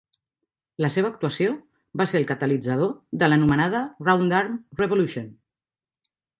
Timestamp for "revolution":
4.85-5.33